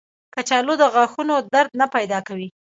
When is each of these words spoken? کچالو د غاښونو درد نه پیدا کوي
کچالو 0.33 0.73
د 0.81 0.83
غاښونو 0.93 1.35
درد 1.53 1.71
نه 1.79 1.85
پیدا 1.95 2.19
کوي 2.27 2.47